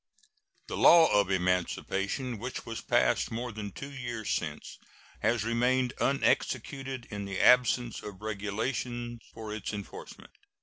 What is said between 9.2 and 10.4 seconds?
for its enforcement.